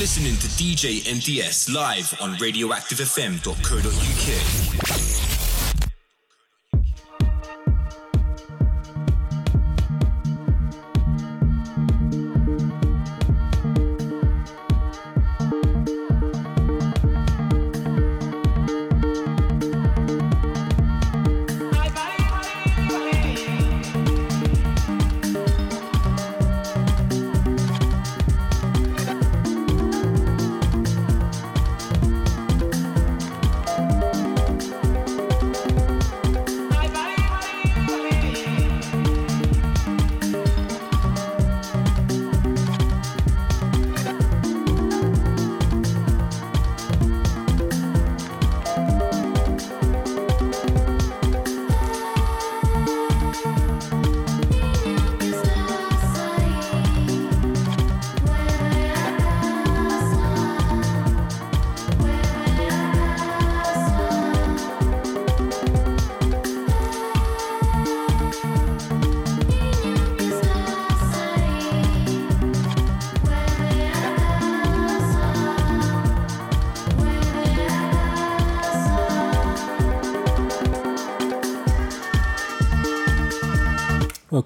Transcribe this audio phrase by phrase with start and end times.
[0.00, 5.29] listening to DJ MDS live on radioactivefm.co.uk.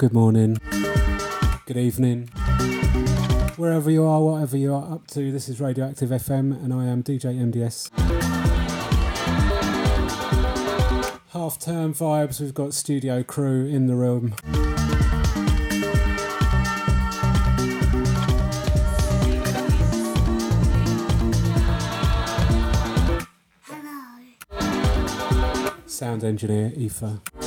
[0.04, 0.58] good morning,
[1.64, 2.26] good evening,
[3.56, 5.32] wherever you are, whatever you are up to.
[5.32, 7.88] This is Radioactive FM, and I am DJ MDS.
[11.30, 14.34] Half term vibes, we've got studio crew in the room.
[25.86, 27.43] Sound engineer, Aoife.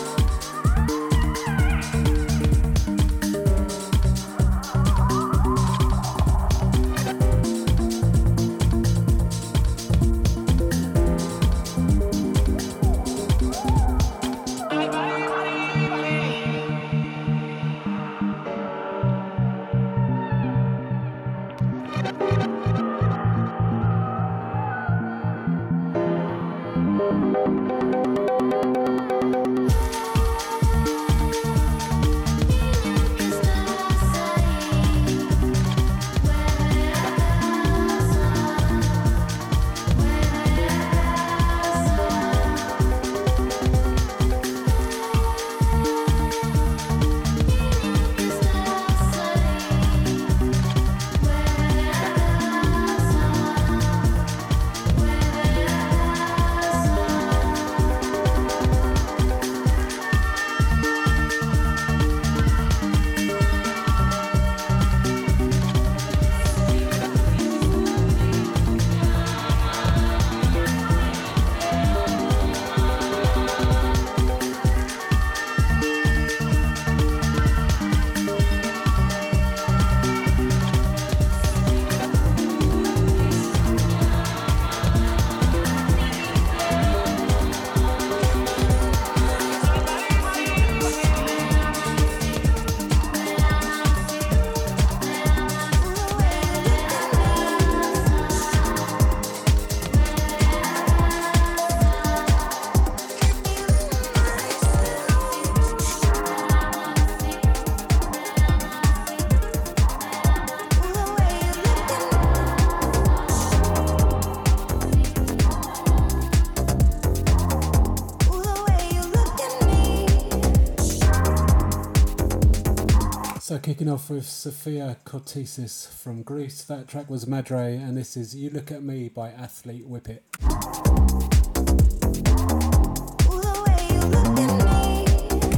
[123.78, 126.64] Kicking off with Sophia Kourtesis from Greece.
[126.64, 130.24] That track was Madre, and this is "You Look at Me" by Athlete Whippet.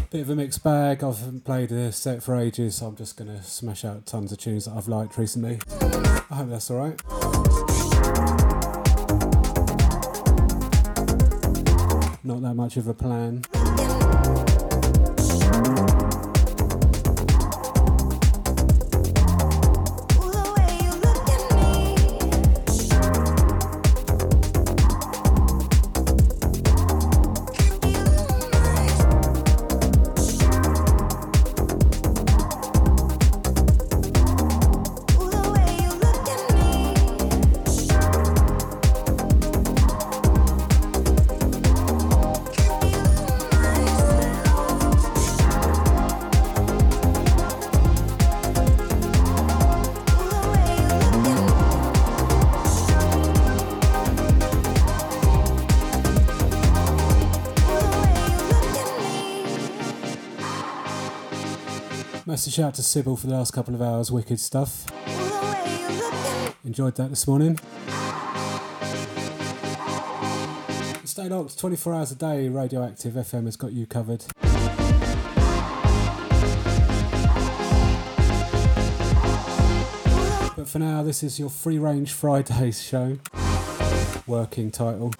[0.09, 1.02] Bit of a mixed bag.
[1.02, 4.38] I haven't played a set for ages, so I'm just gonna smash out tons of
[4.38, 5.60] tunes that I've liked recently.
[5.80, 7.01] I hope that's alright.
[12.25, 13.45] Not that much of a plan.
[62.59, 64.85] Shout out to Sybil for the last couple of hours, wicked stuff.
[66.65, 67.57] Enjoyed that this morning.
[71.06, 74.25] Stay locked 24 hours a day, Radioactive FM has got you covered.
[80.57, 83.19] But for now, this is your Free Range Fridays show.
[84.27, 85.13] Working title.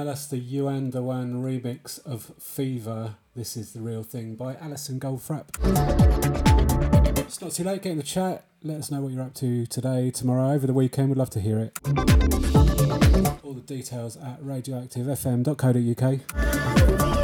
[0.00, 3.16] That's the Yuan Dewan remix of Fever.
[3.36, 5.48] This is the real thing by Alison Goldfrapp.
[7.18, 8.46] It's not too late, get in the chat.
[8.62, 11.10] Let us know what you're up to today, tomorrow, over the weekend.
[11.10, 11.78] We'd love to hear it.
[13.44, 17.21] All the details at radioactivefm.co.uk.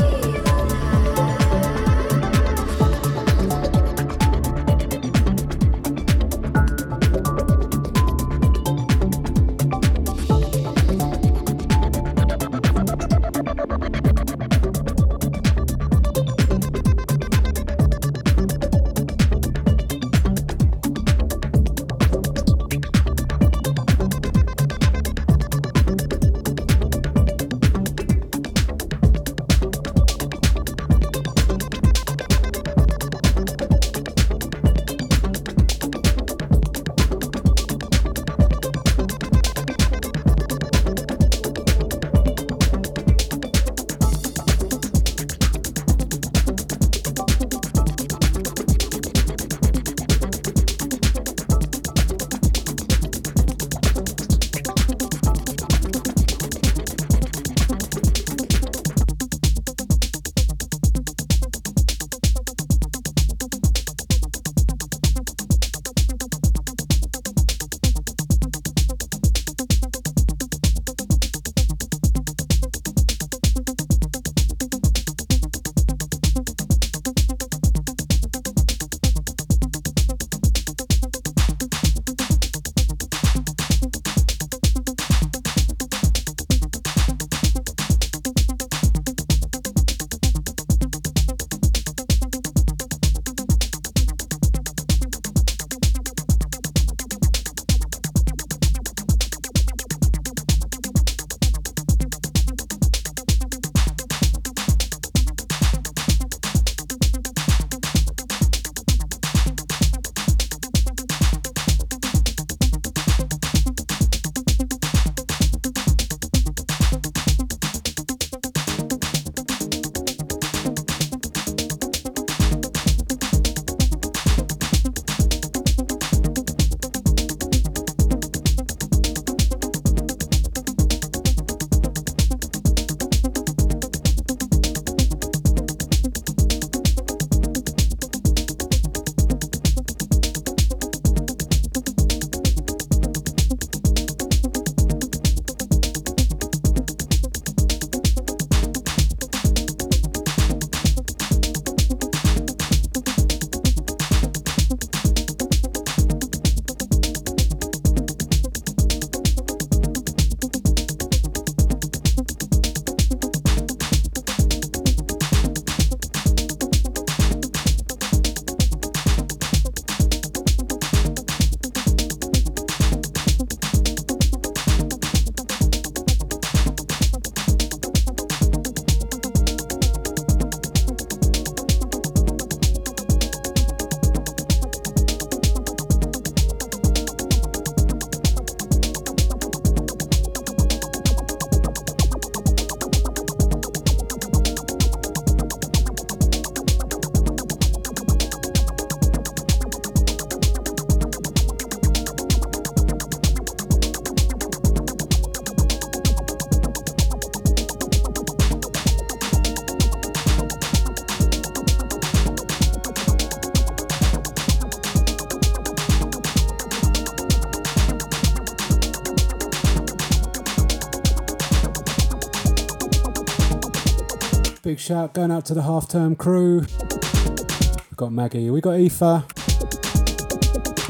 [224.79, 226.61] Big shout going out to the half term crew.
[226.61, 229.25] We've got Maggie, we got Aoife,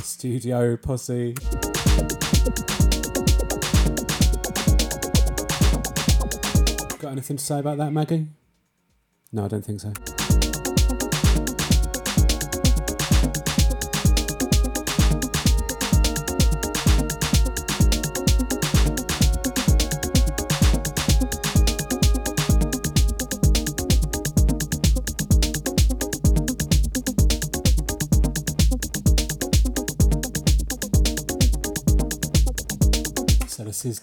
[0.05, 1.33] Studio Posse.
[6.99, 8.27] Got anything to say about that, Maggie?
[9.33, 10.68] No, I don't think so.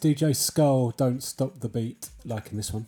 [0.06, 2.86] DJ Skull, Don't Stop the Beat, like in this one.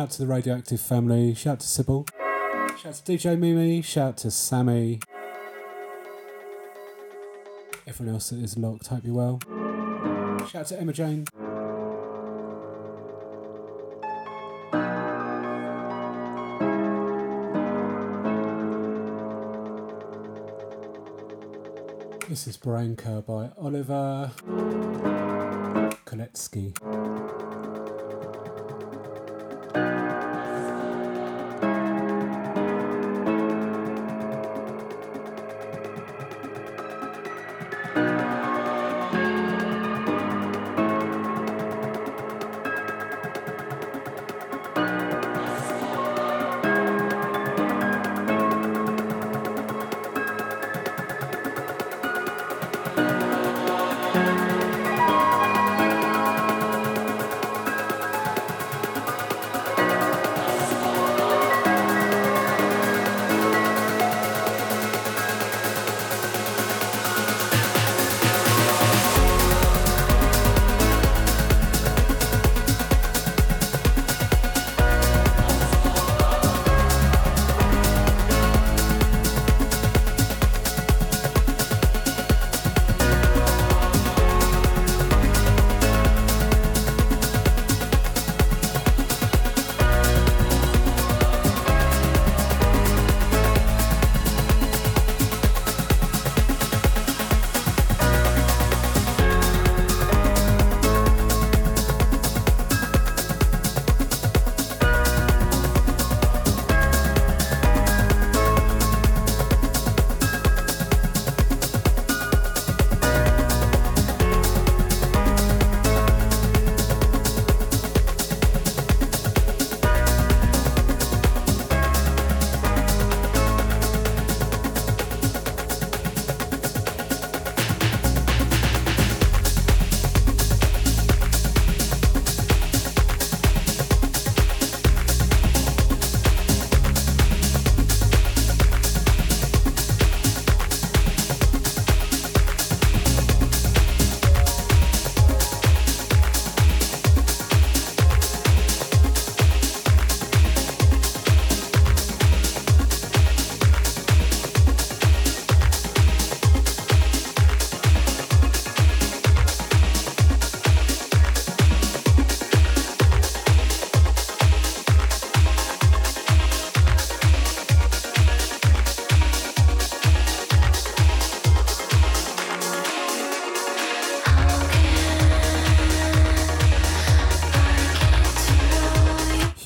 [0.00, 1.34] Shout out to the Radioactive family.
[1.34, 2.06] Shout out to Sybil.
[2.78, 3.82] Shout out to DJ Mimi.
[3.82, 4.98] Shout out to Sammy.
[7.86, 9.38] Everyone else that is locked, hope you're well.
[10.48, 11.26] Shout out to Emma Jane.
[22.26, 24.30] This is Branka by Oliver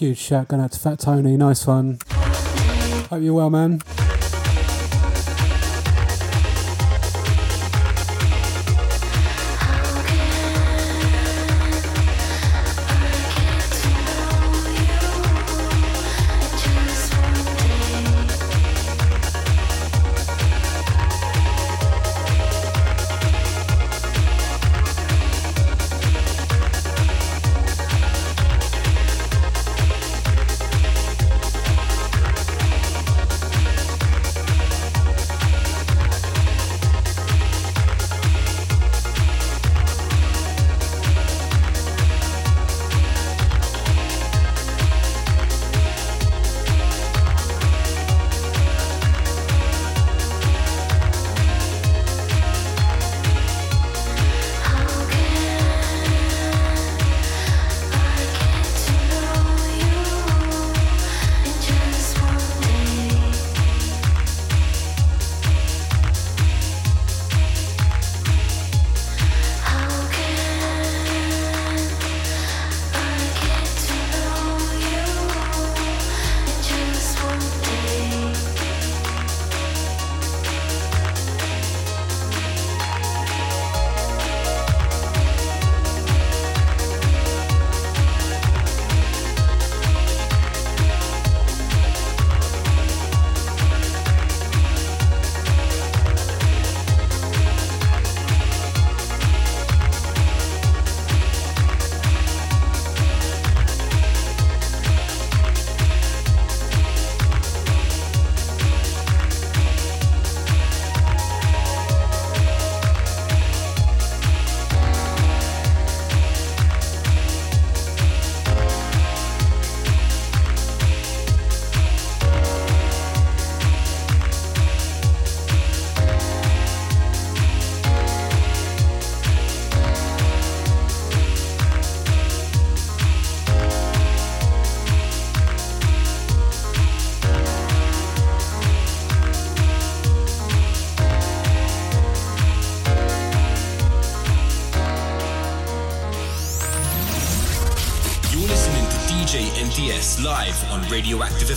[0.05, 1.35] Huge shout going out to Fat Tony.
[1.35, 1.99] Nice one.
[3.09, 3.81] Hope you're well, man.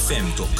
[0.09, 0.56] radioactivefm.co.uk.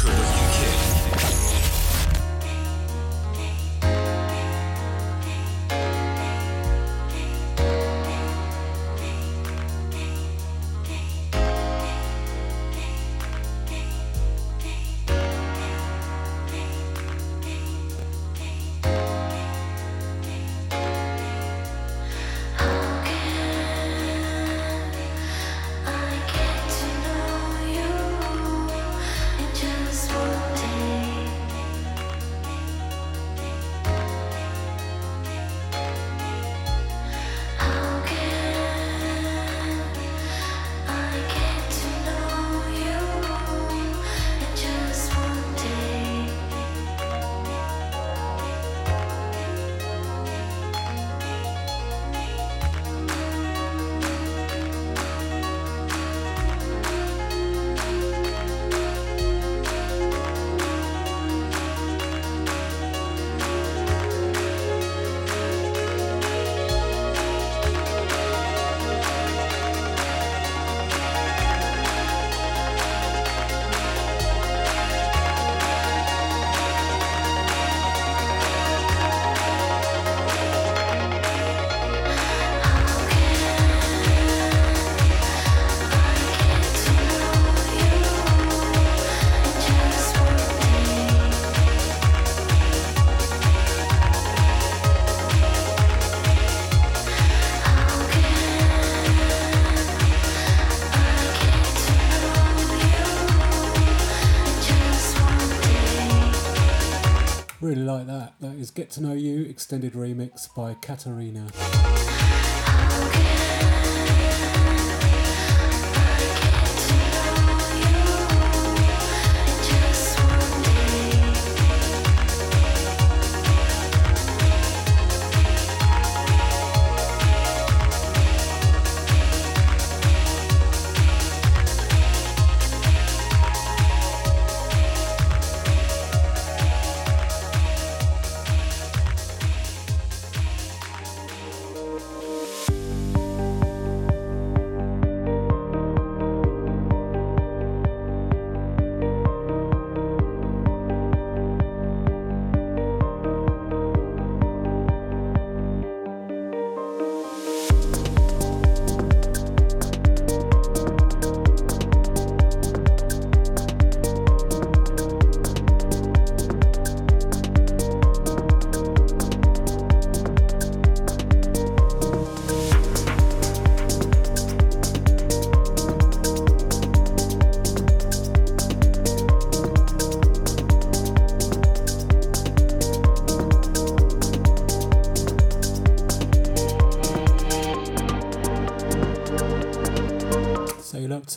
[108.72, 111.48] Get to Know You extended remix by Katarina.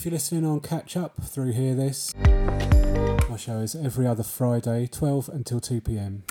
[0.00, 4.86] If you're listening on catch up through Hear This, my show is every other Friday,
[4.86, 6.22] 12 until 2 pm.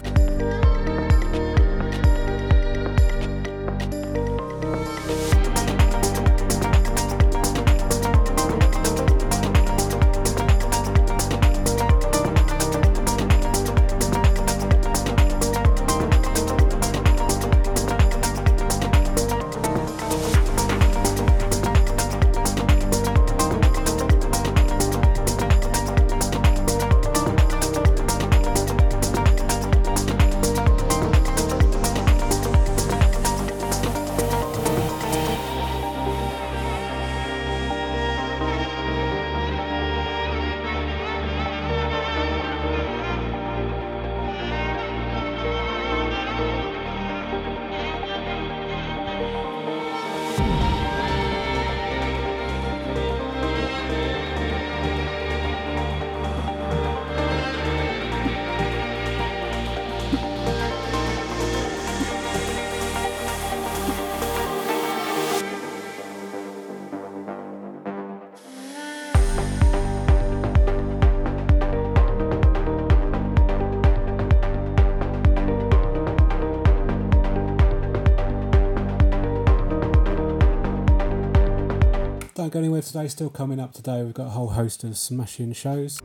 [82.59, 83.07] Go anywhere today.
[83.07, 84.03] Still coming up today.
[84.03, 86.01] We've got a whole host of smashing shows.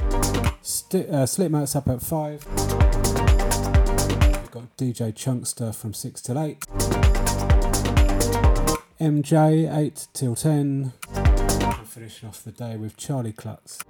[0.63, 1.27] St- uh,
[1.75, 2.47] up at 5.
[2.47, 2.69] We've
[4.53, 6.61] got DJ Chunkster from 6 till 8.
[9.01, 10.93] MJ 8 till 10.
[11.13, 13.81] And finishing off the day with Charlie Klutz.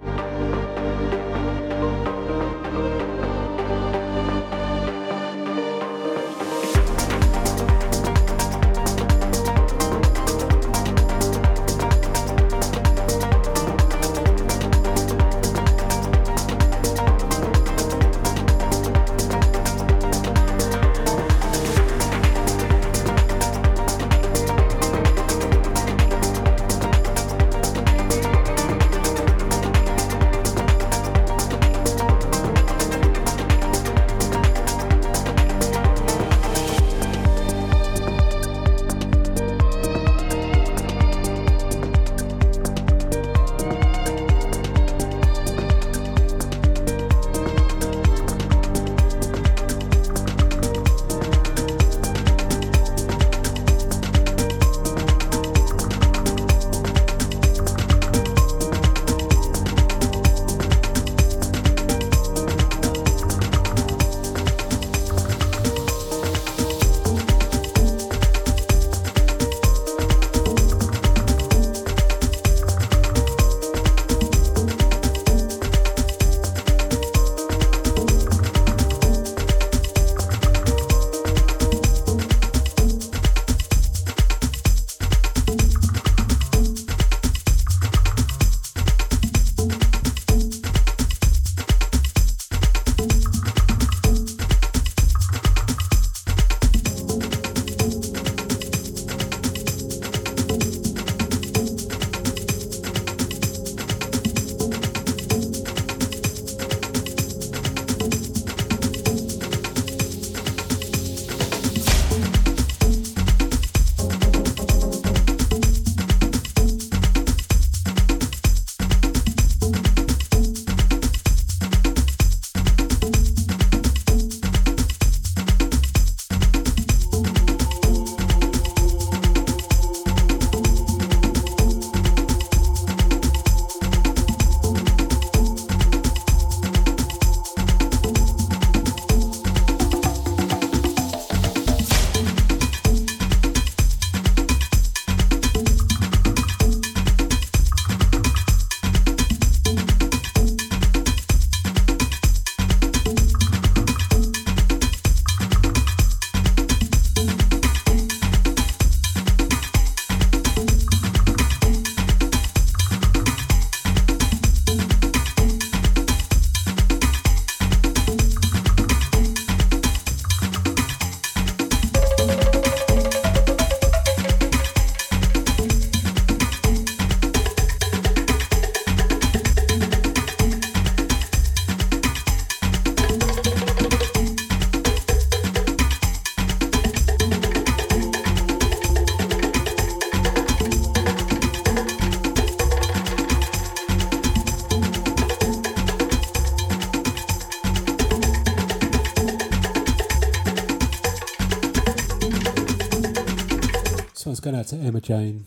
[204.85, 205.43] Emma Jane.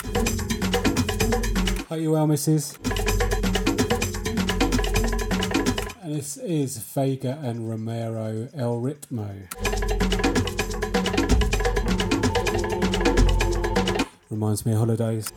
[1.88, 2.76] Hope you well, Mrs.
[6.02, 9.46] And this is Vega and Romero El Ritmo.
[14.28, 15.30] Reminds me of holidays.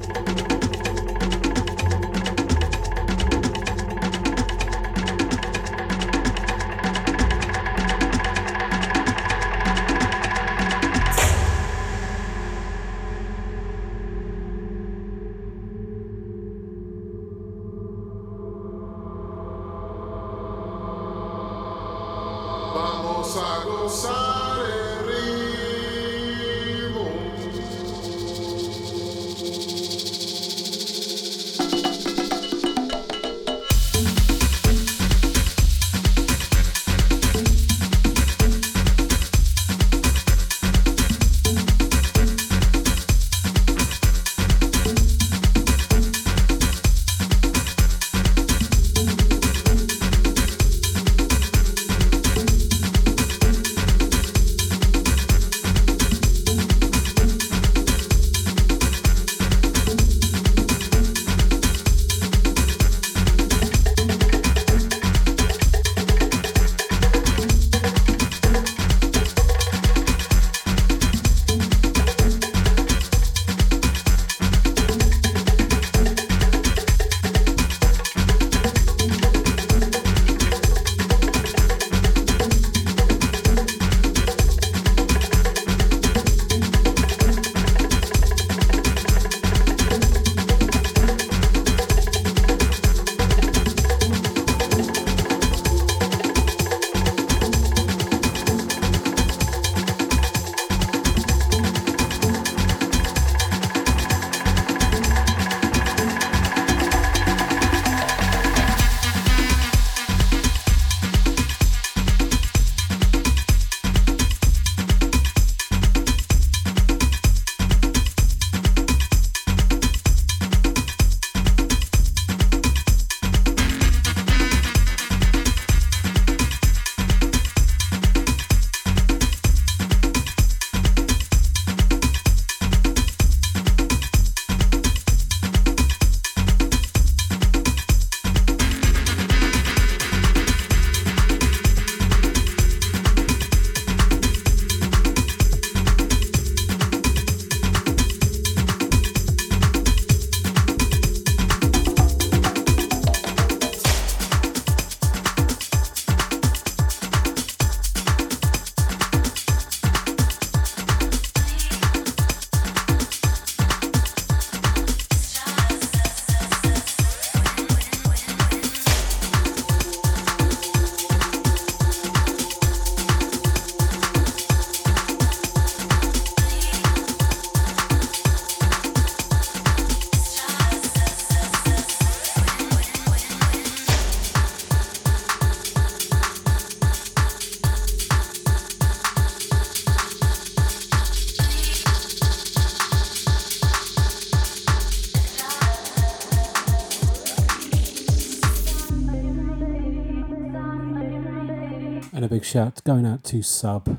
[202.51, 203.97] Shout going out to Sub.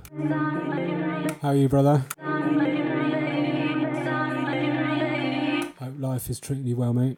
[1.40, 2.04] How are you, brother?
[5.78, 7.16] Hope life is treating you well, mate.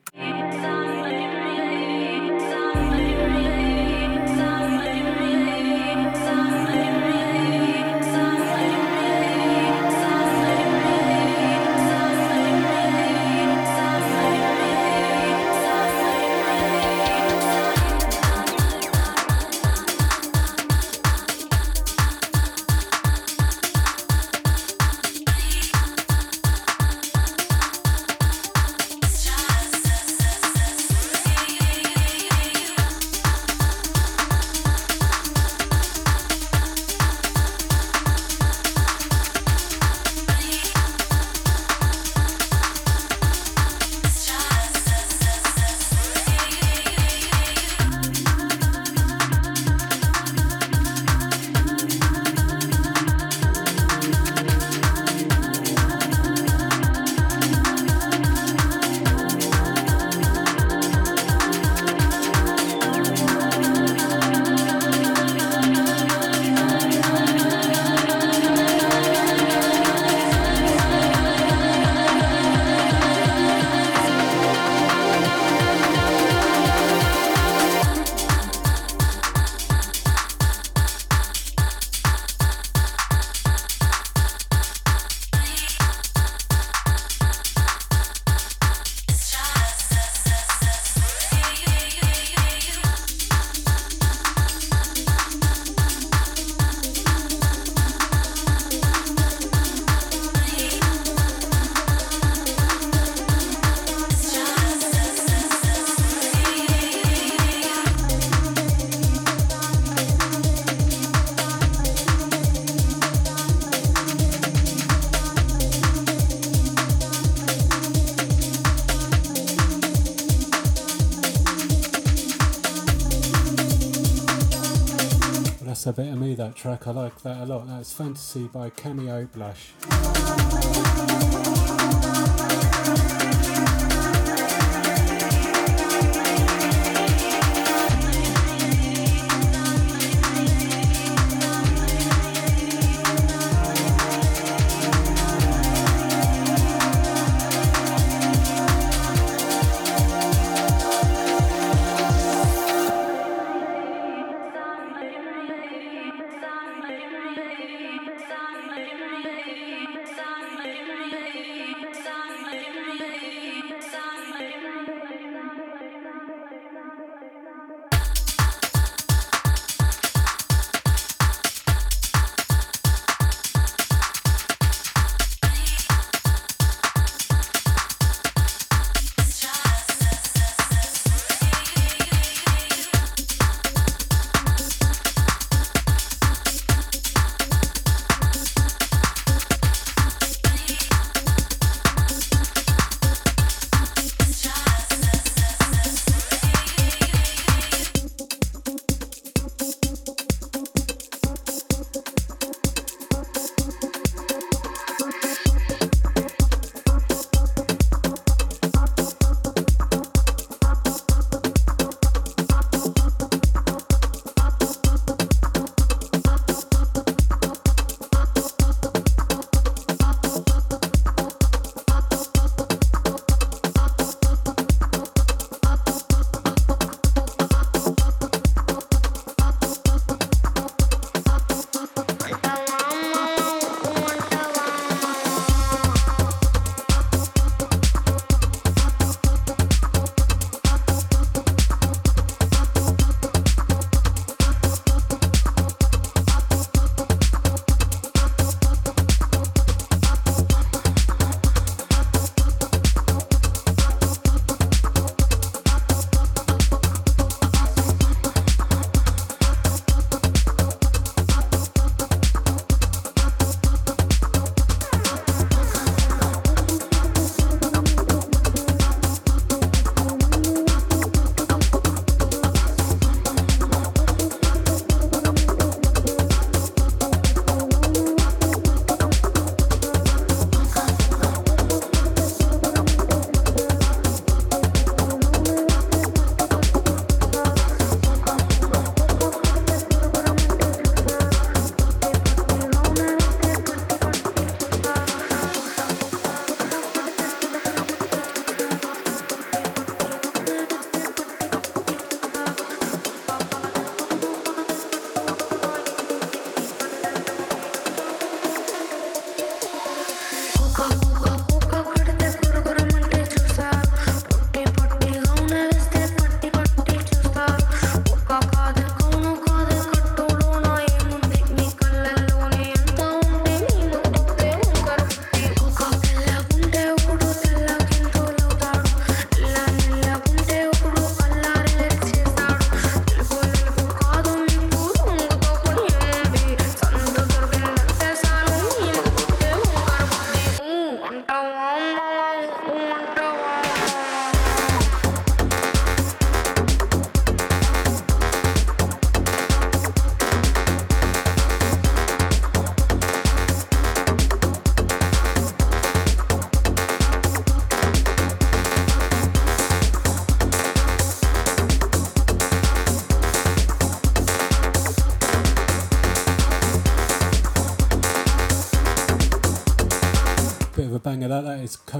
[125.94, 126.88] Bit of me, that track.
[126.88, 127.68] I like that a lot.
[127.68, 129.72] That's Fantasy by Cameo Blush.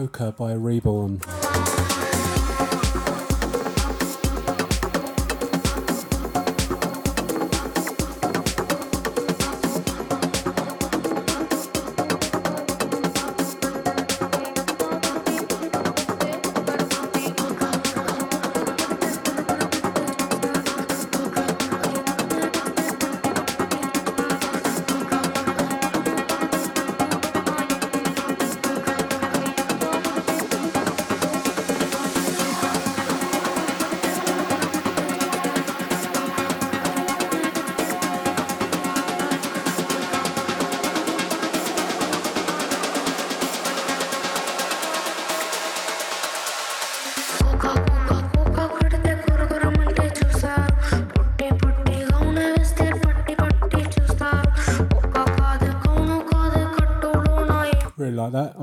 [0.08, 0.93] Coca by Reborn.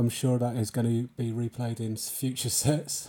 [0.02, 3.08] I'm sure that is going to be replayed in future sets.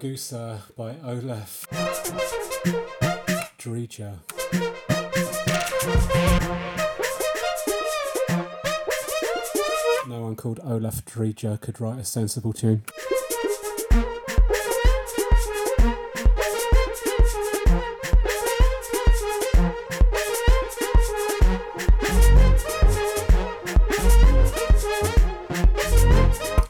[0.00, 1.66] Ragusa by Olaf
[3.58, 4.16] Drija.
[10.08, 12.82] No one called Olaf Drija could write a sensible tune.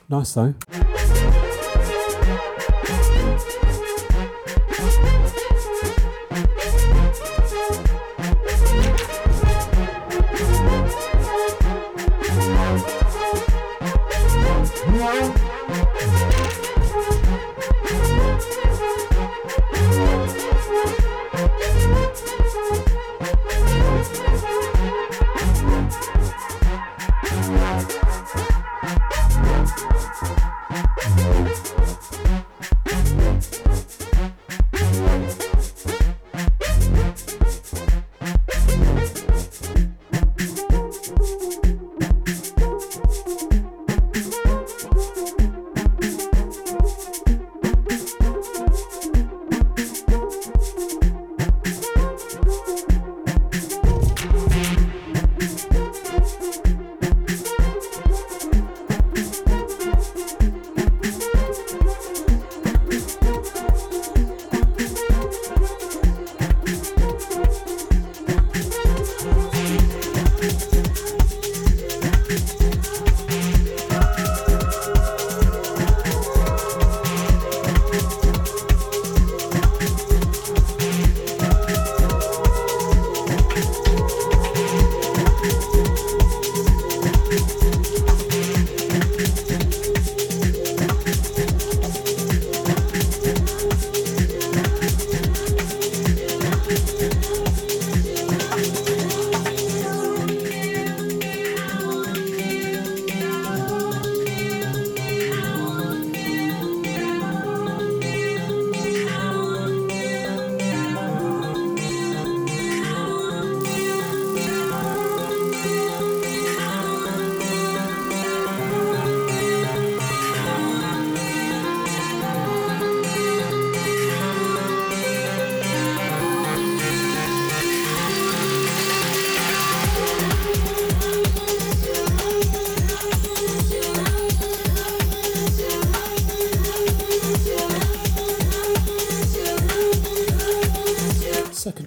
[0.09, 0.55] Nice though.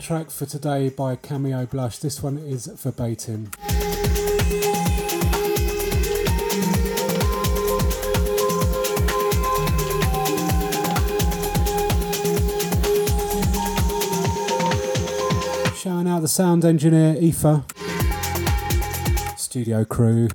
[0.04, 1.99] Track for today by Cameo Blush.
[1.99, 3.49] This one is verbatim.
[15.74, 17.64] Shouting out the sound engineer, Aoife,
[19.38, 20.28] studio crew.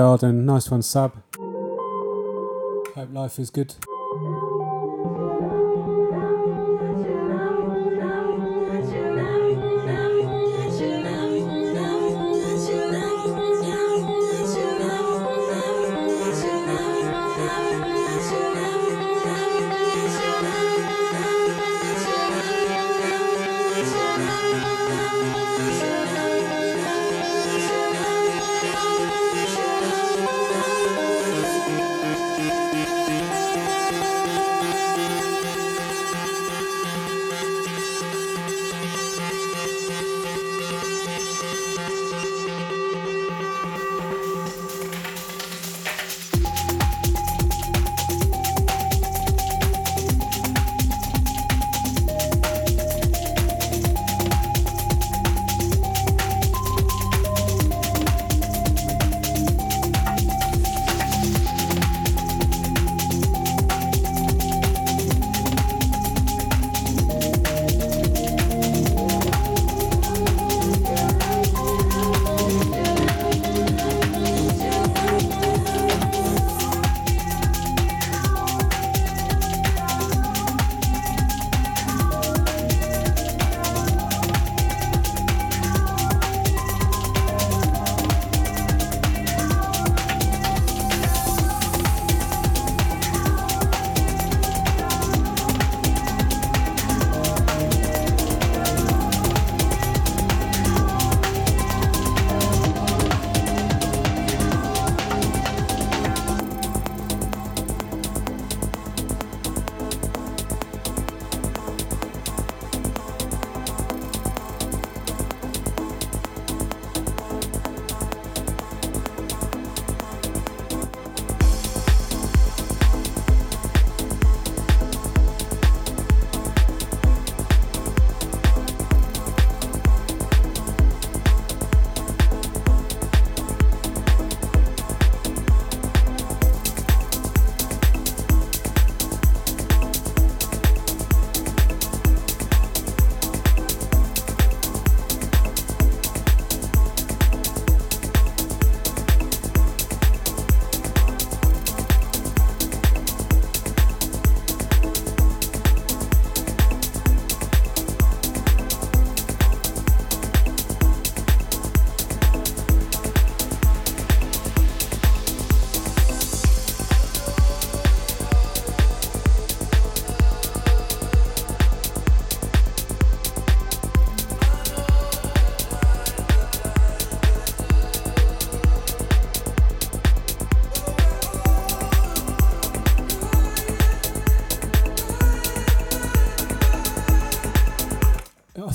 [0.00, 0.46] Garden.
[0.46, 1.12] Nice one, sub.
[2.94, 3.74] Hope life is good.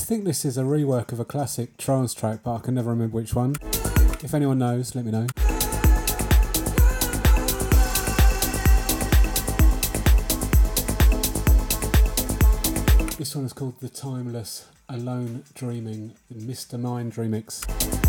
[0.05, 3.15] Think this is a rework of a classic trance track, but I can never remember
[3.15, 3.55] which one.
[4.23, 5.25] If anyone knows, let me know.
[13.17, 16.79] This one is called The Timeless Alone Dreaming, Mr.
[16.79, 18.04] Mind remix.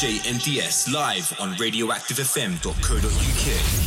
[0.00, 3.79] DJ NTS live on radioactivefm.co.uk.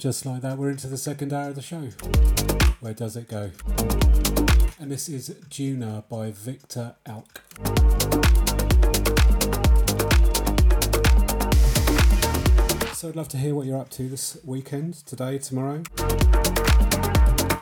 [0.00, 1.82] Just like that, we're into the second hour of the show.
[2.80, 3.50] Where does it go?
[4.78, 7.42] And this is Juna by Victor Alk.
[12.94, 15.82] So I'd love to hear what you're up to this weekend, today, tomorrow.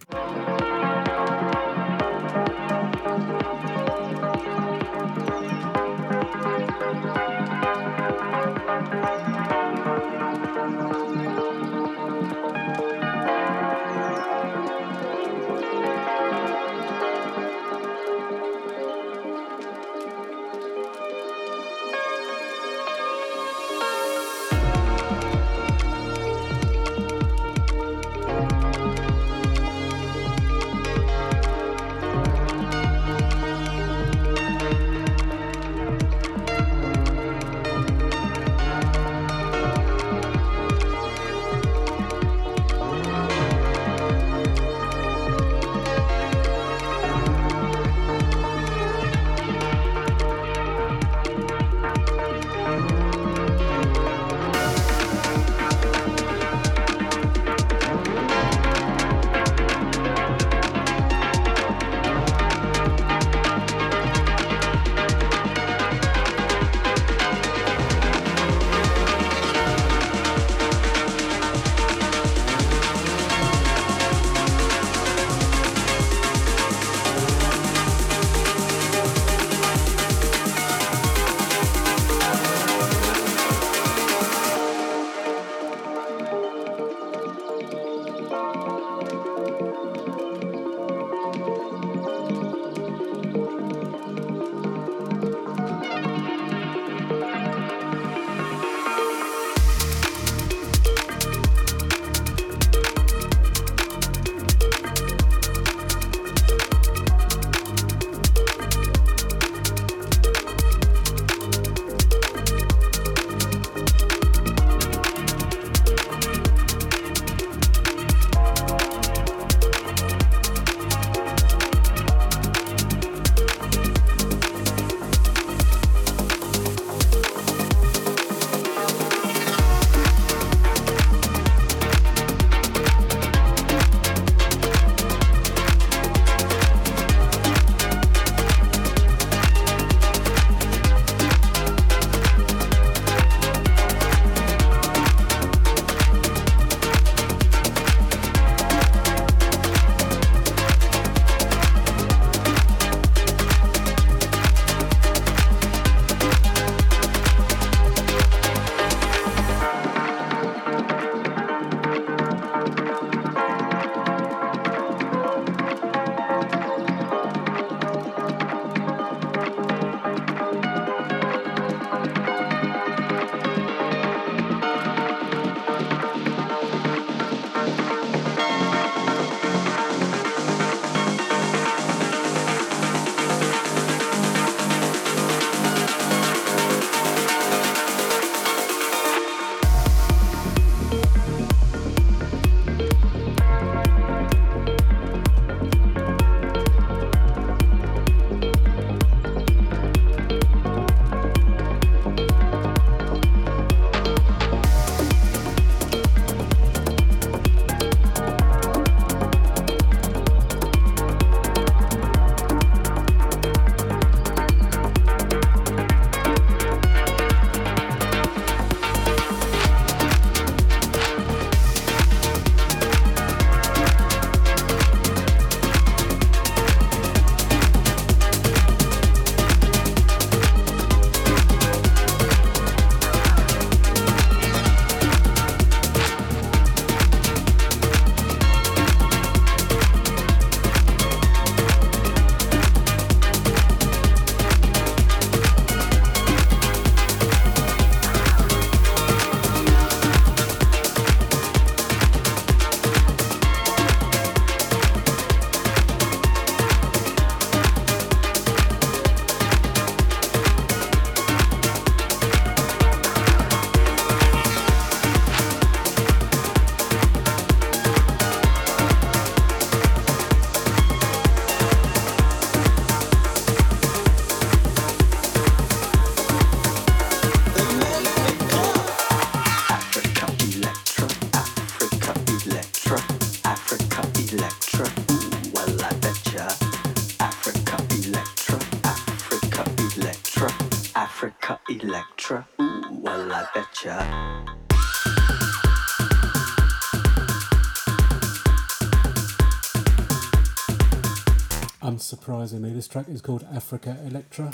[302.26, 302.74] surprisingly.
[302.74, 304.50] This track is called Africa Electra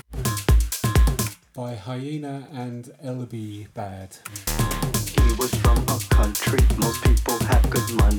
[1.56, 4.18] by Hyena and LB Bad.
[5.08, 8.11] He was from a country most people have good money.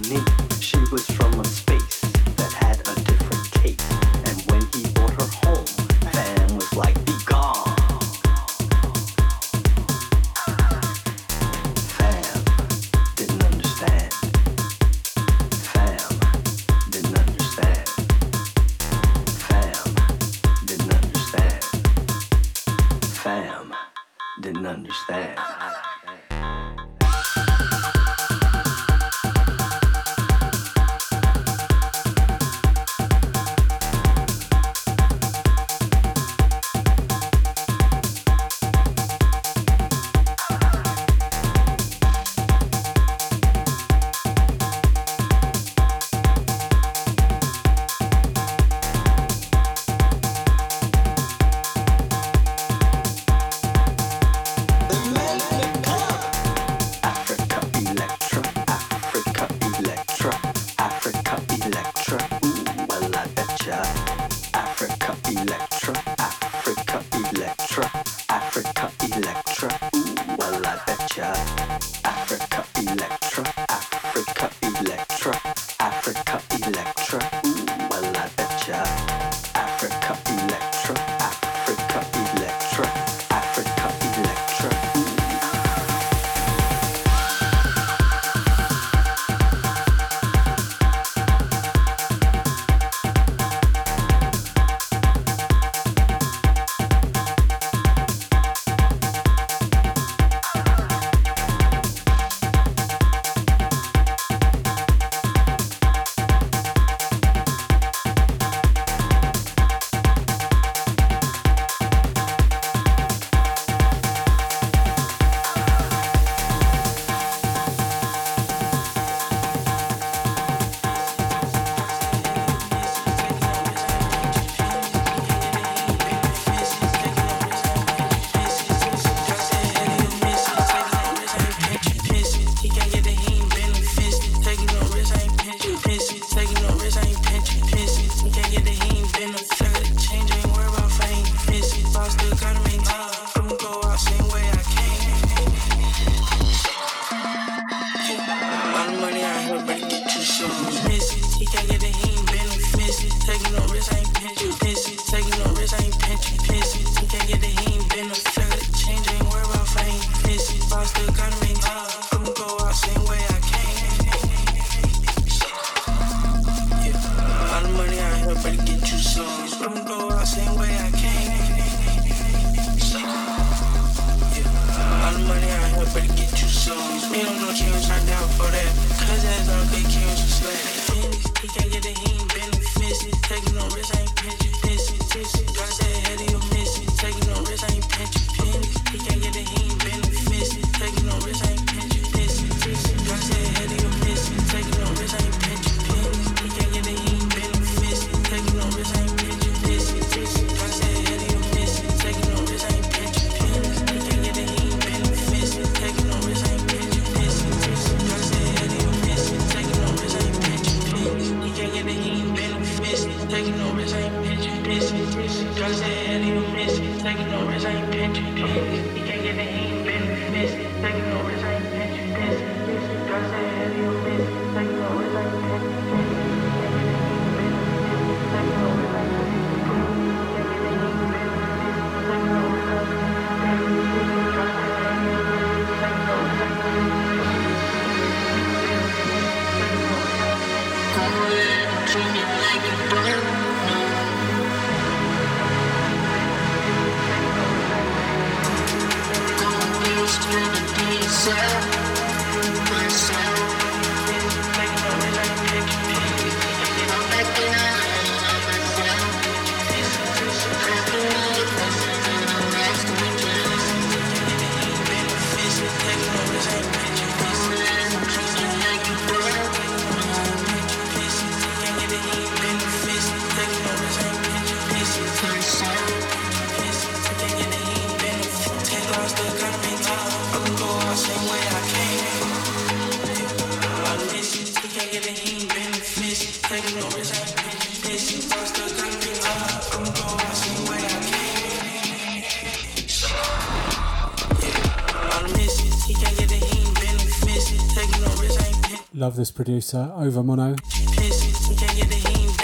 [299.03, 300.57] Love this producer, Overmono.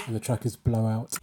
[0.09, 1.17] And the track is Blowout.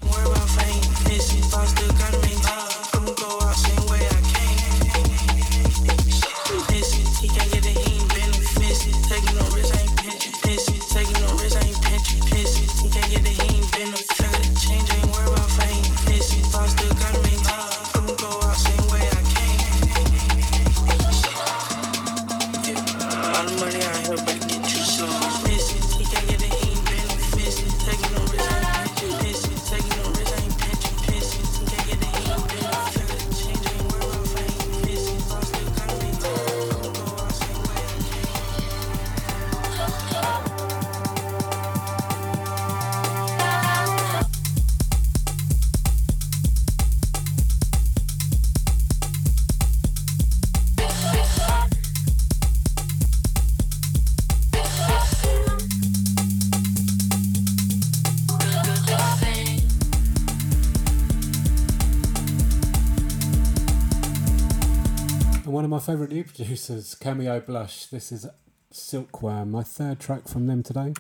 [65.86, 67.86] Favourite new producers, Cameo Blush.
[67.86, 68.26] This is
[68.72, 70.96] Silkworm, my third track from them today.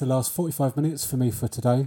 [0.00, 1.86] The last 45 minutes for me for today.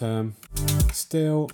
[0.00, 0.34] Term.
[0.92, 1.50] Still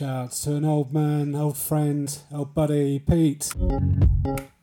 [0.00, 3.52] massive shout to an old man, old friend, old buddy, Pete.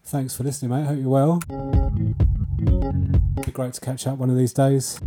[0.03, 0.85] Thanks for listening, mate.
[0.85, 1.41] Hope you're well.
[3.45, 4.99] Be great to catch up one of these days.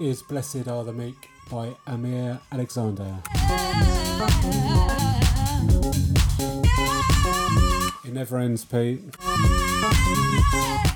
[0.00, 3.18] Is Blessed Are the Meek by Amir Alexander.
[8.04, 9.00] It never ends, Pete.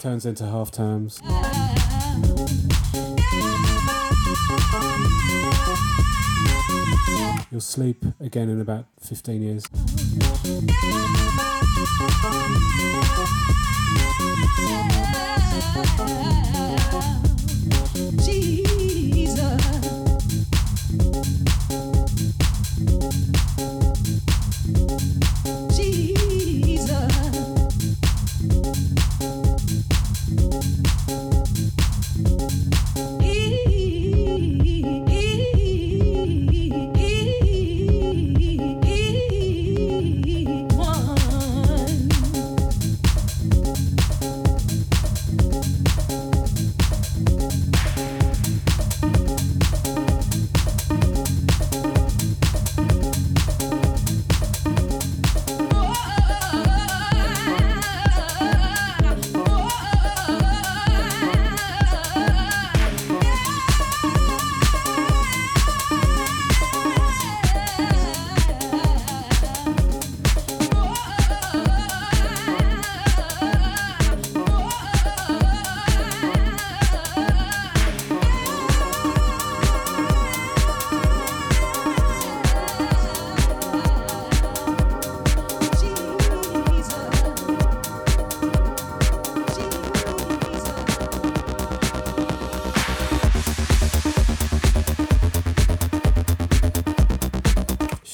[0.00, 1.20] Turns into half terms.
[7.50, 9.66] You'll sleep again in about 15 years.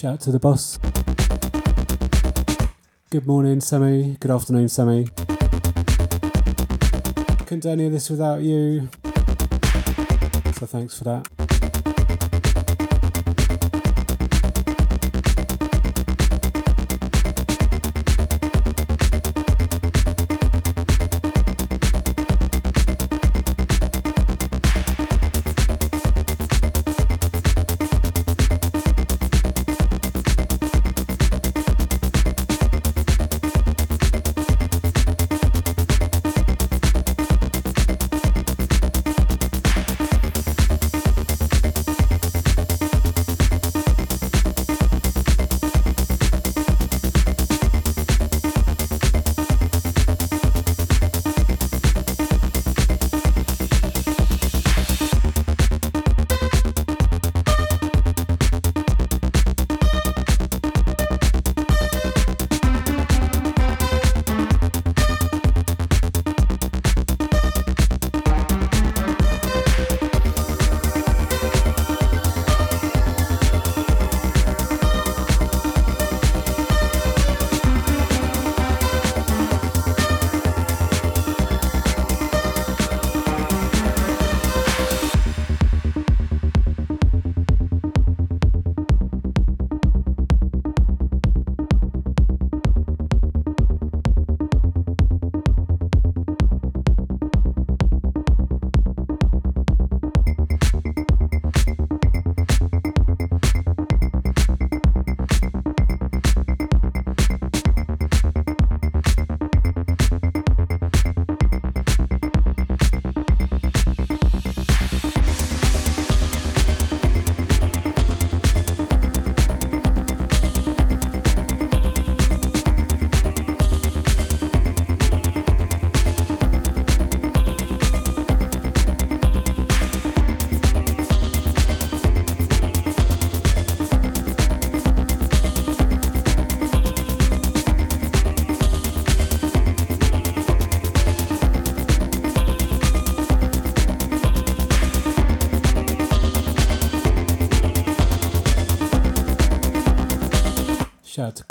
[0.09, 0.79] Shout out to the boss.
[3.11, 4.17] Good morning, Sammy.
[4.19, 5.09] Good afternoon, Sammy.
[7.45, 8.89] Couldn't do any of this without you.
[10.55, 11.38] So thanks for that.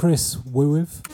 [0.08, 1.07] Chris Woowiv.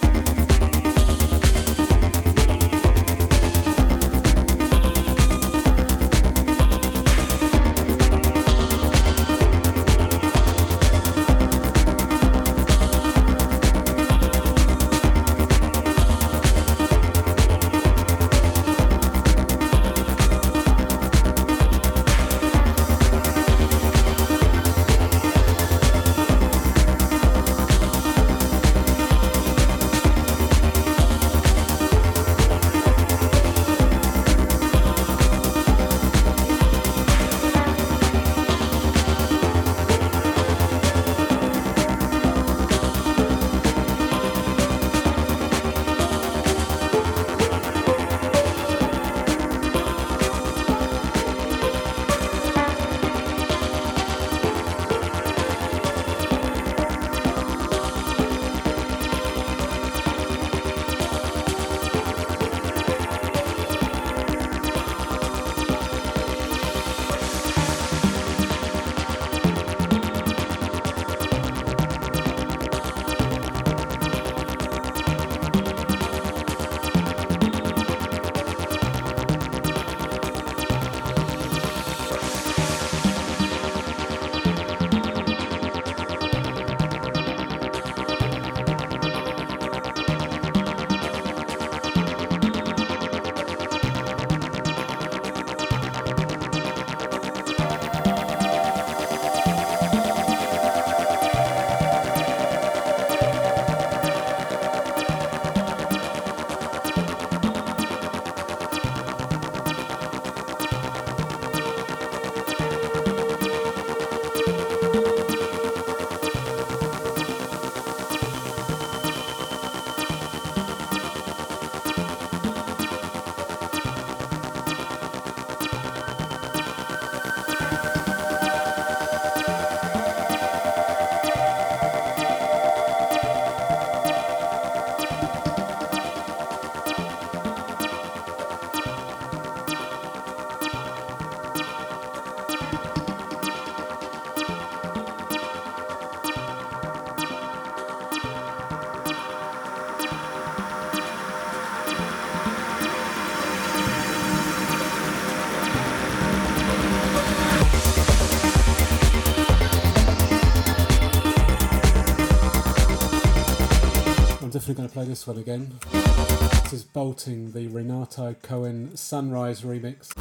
[164.73, 166.63] Definitely going to play this one again.
[166.63, 170.13] This is Bolting, the Renato Cohen Sunrise remix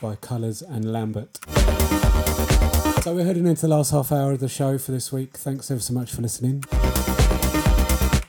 [0.00, 1.38] by Colours and Lambert.
[3.02, 5.36] So we're heading into the last half hour of the show for this week.
[5.36, 6.64] Thanks ever so much for listening.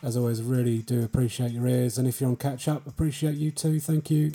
[0.04, 3.52] As always, really do appreciate your ears, and if you're on catch up, appreciate you
[3.52, 3.80] too.
[3.80, 4.32] Thank you.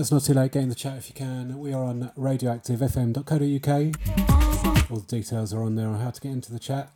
[0.00, 0.50] It's not too late.
[0.52, 1.58] Get in the chat if you can.
[1.58, 4.90] We are on radioactivefm.co.uk.
[4.90, 6.90] All the details are on there on how to get into the chat.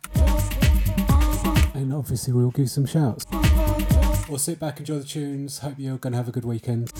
[1.73, 3.25] And obviously, we'll give some shouts.
[4.27, 5.59] We'll sit back, enjoy the tunes.
[5.59, 6.91] Hope you're going to have a good weekend.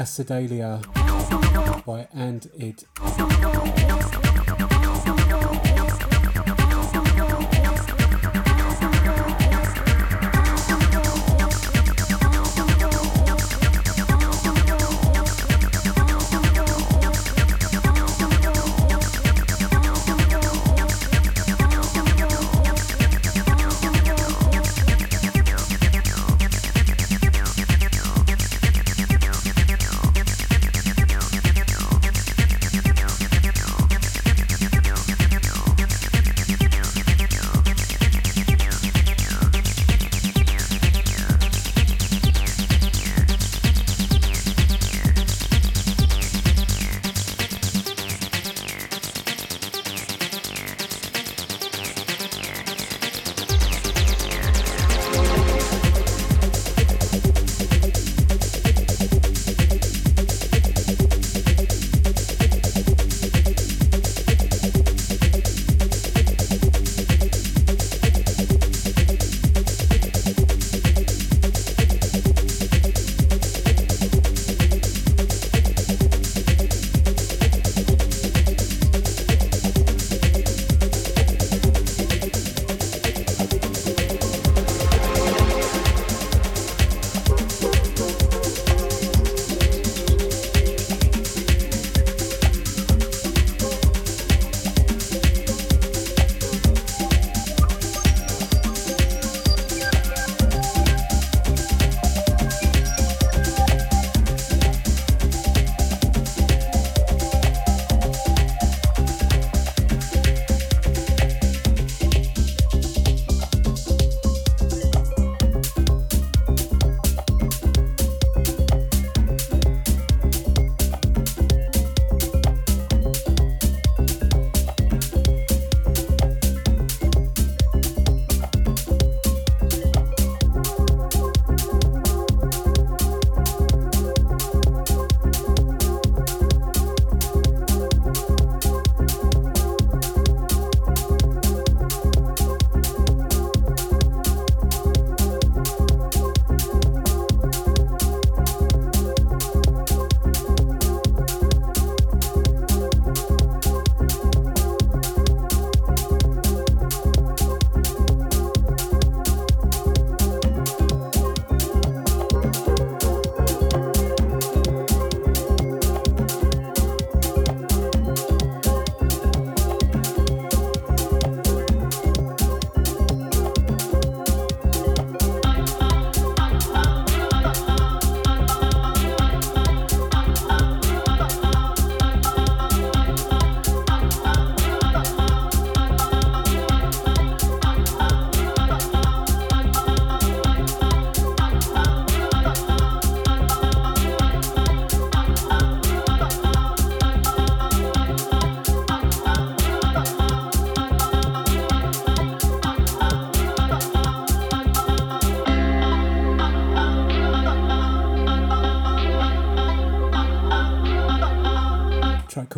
[0.00, 0.80] Acidalia
[1.84, 2.84] by And Id.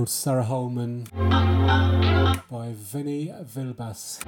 [0.03, 1.07] Called Sarah Holman
[2.51, 4.19] by Vinnie Vilbas.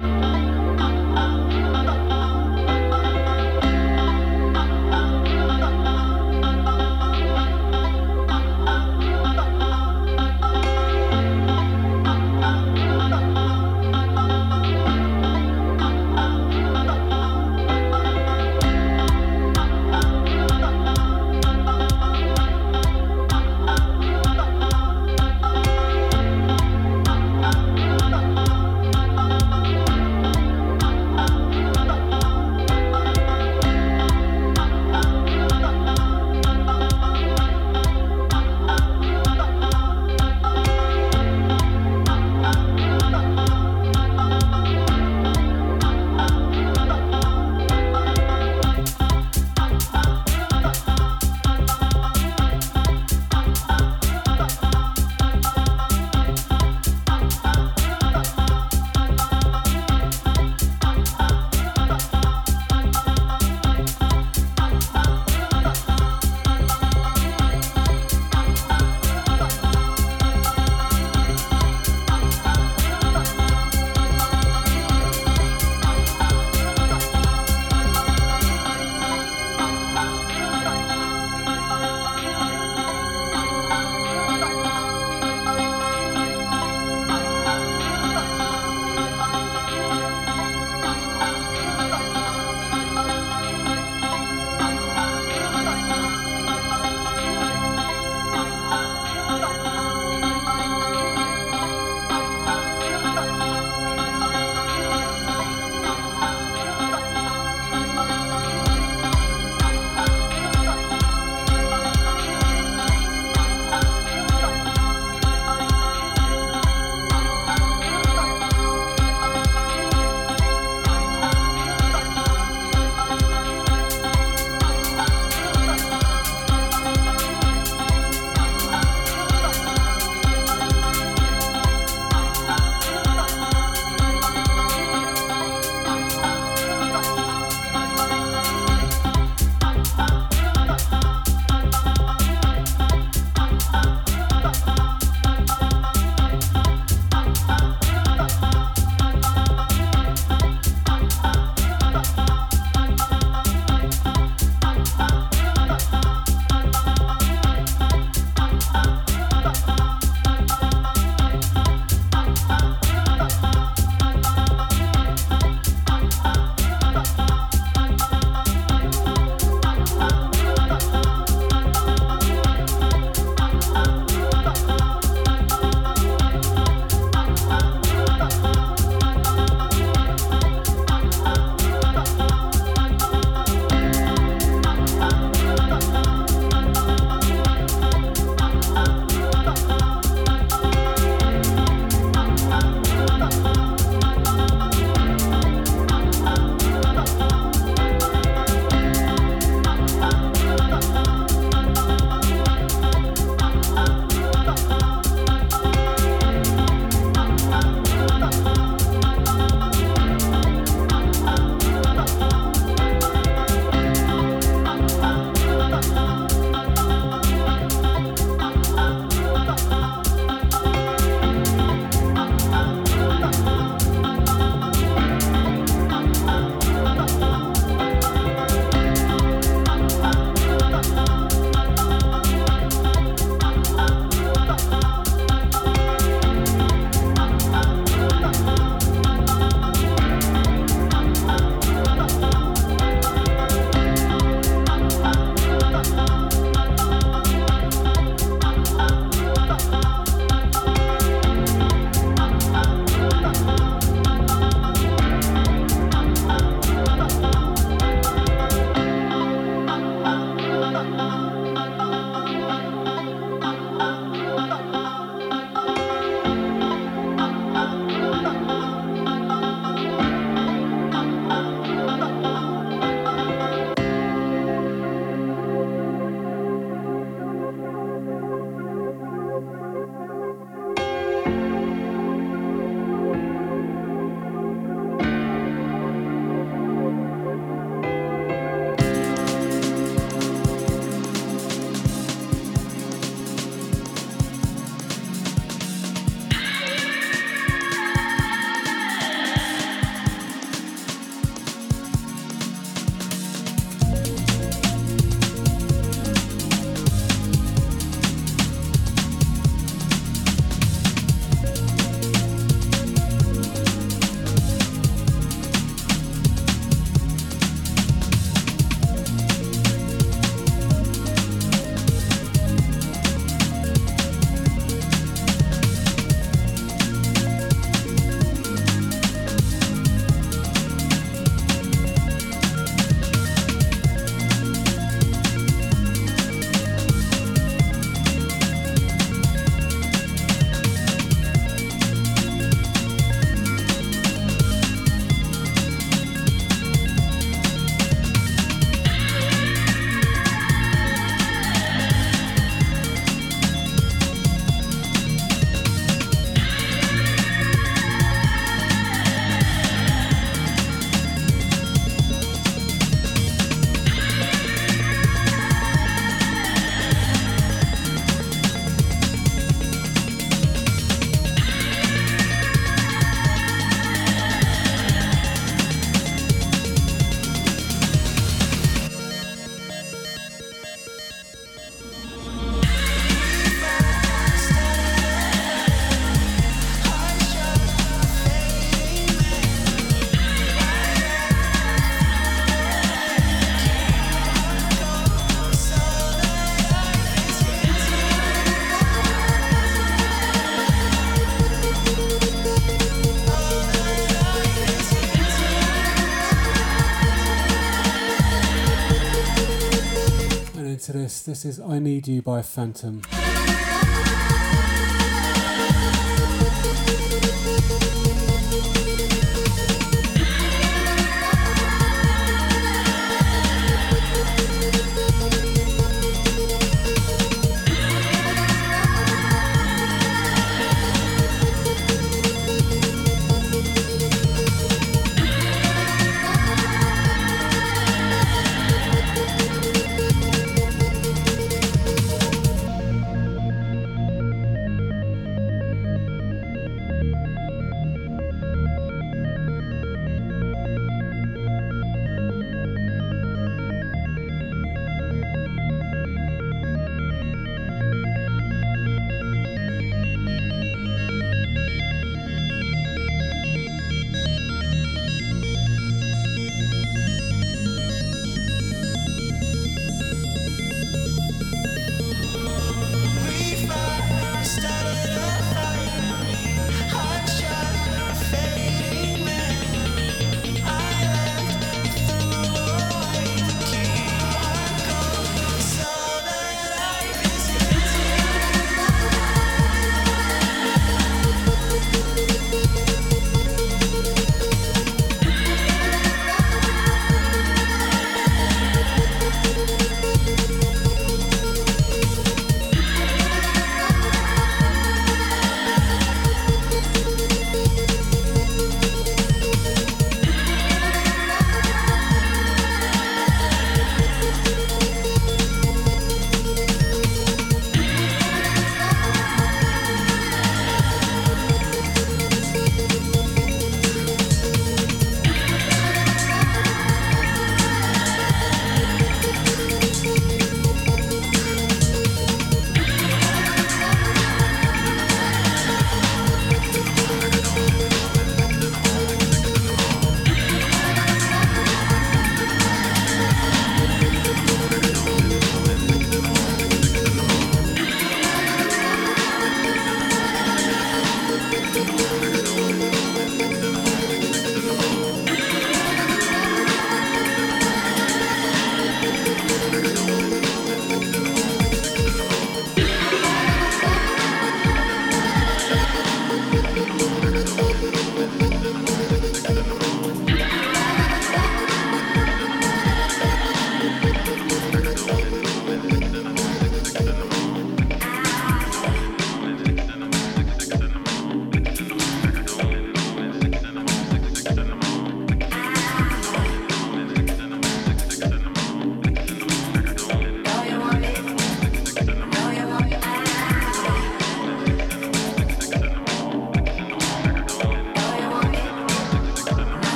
[411.45, 413.01] Is I Need You by Phantom.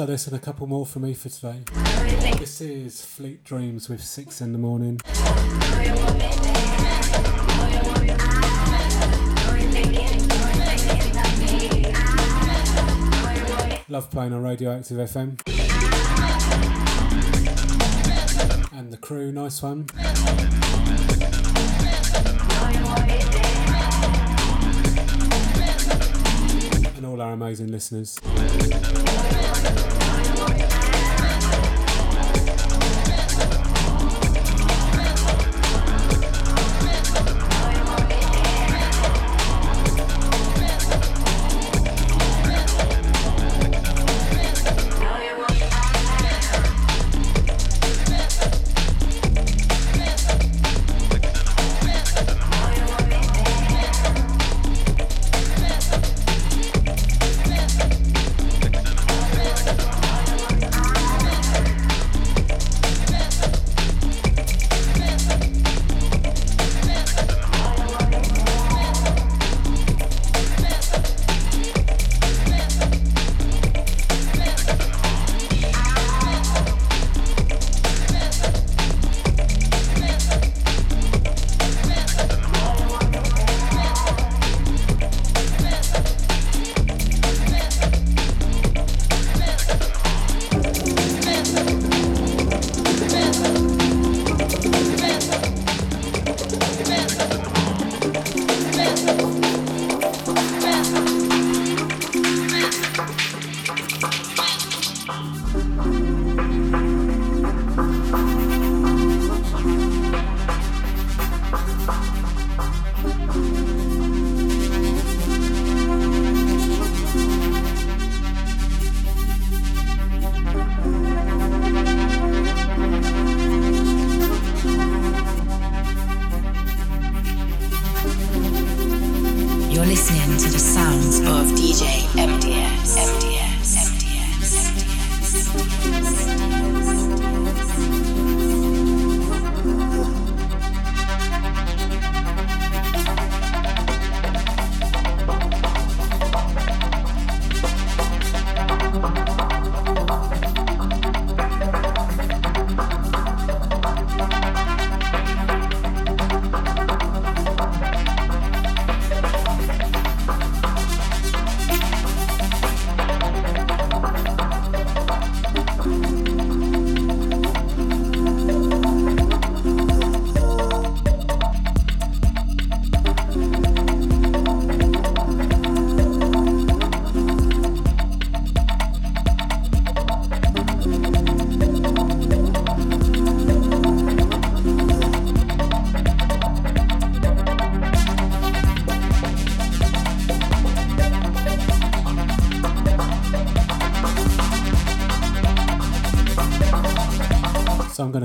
[0.00, 1.60] So listen, a couple more for me for today.
[2.38, 4.98] This is Fleet Dreams with Six in the Morning.
[13.90, 15.38] Love playing on Radioactive FM.
[18.72, 19.84] And the crew, nice one.
[26.96, 28.18] And all our amazing listeners.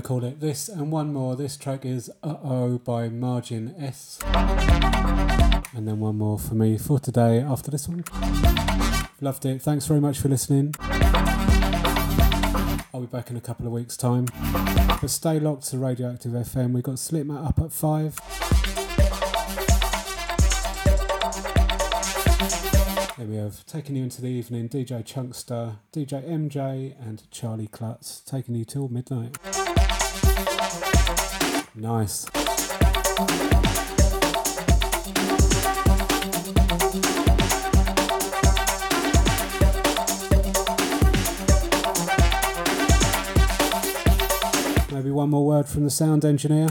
[0.05, 1.35] This and one more.
[1.35, 4.19] This track is Uh Oh by Margin S.
[5.73, 8.03] And then one more for me for today after this one.
[9.19, 9.63] Loved it.
[9.63, 10.75] Thanks very much for listening.
[12.93, 14.27] I'll be back in a couple of weeks' time.
[15.01, 16.73] But stay locked to Radioactive FM.
[16.73, 18.19] We've got Slipmat up at 5.
[23.17, 28.19] Then we have taken you into the evening DJ Chunkster, DJ MJ, and Charlie Klutz,
[28.19, 29.35] taking you till midnight.
[31.77, 32.25] Nice.
[44.89, 46.69] Maybe one more word from the sound engineer.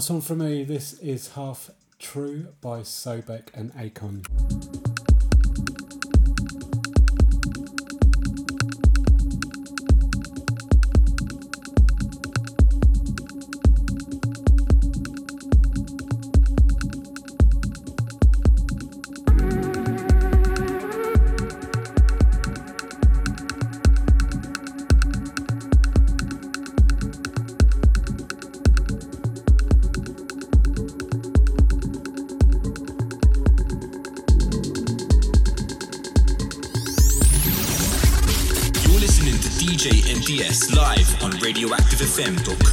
[0.00, 0.64] Last one from me.
[0.64, 4.39] This is Half True by Sobek and Akon.
[41.50, 42.69] radioactivefm.co.uk.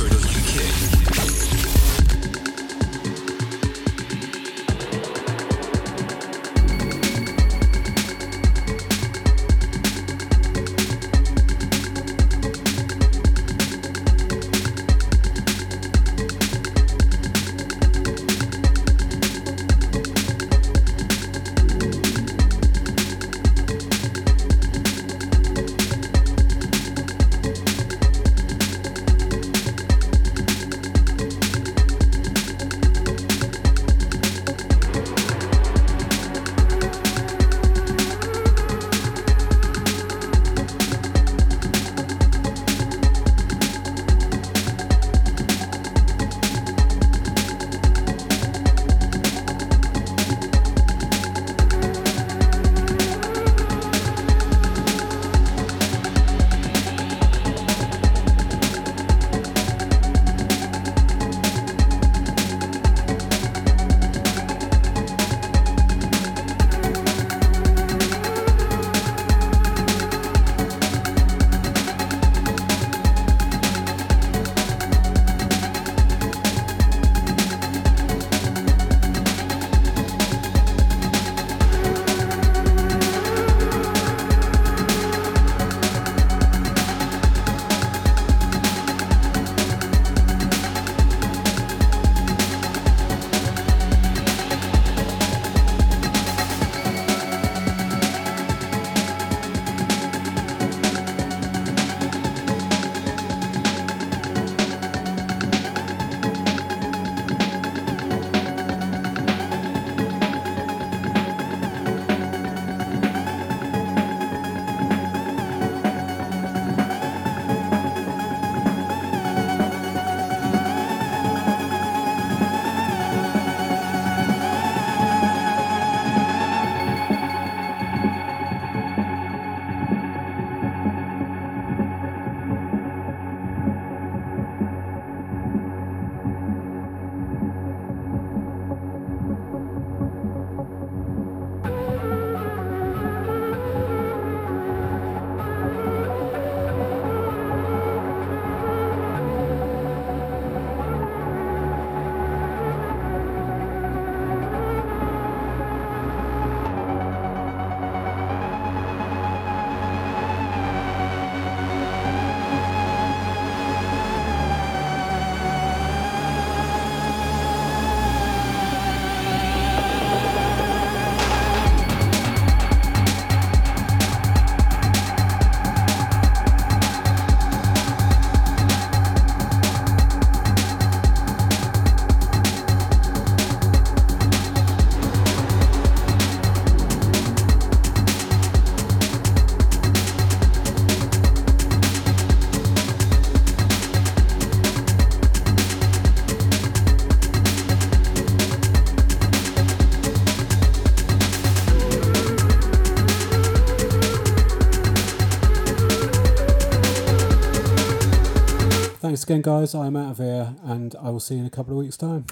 [209.14, 209.74] again, guys.
[209.74, 212.26] I'm out of here, and I will see you in a couple of weeks' time.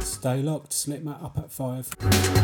[0.00, 0.72] Stay locked.
[0.72, 2.41] Slipmat up at five.